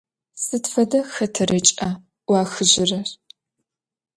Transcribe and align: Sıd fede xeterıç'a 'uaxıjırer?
Sıd 0.43 0.63
fede 0.73 0.99
xeterıç'a 1.13 1.89
'uaxıjırer? 2.27 3.09